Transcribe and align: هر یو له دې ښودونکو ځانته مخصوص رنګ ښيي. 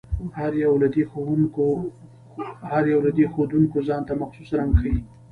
هر 2.73 2.91
یو 2.91 2.99
له 3.05 3.09
دې 3.17 3.25
ښودونکو 3.35 3.77
ځانته 3.87 4.13
مخصوص 4.21 4.49
رنګ 4.59 4.71
ښيي. 4.81 4.97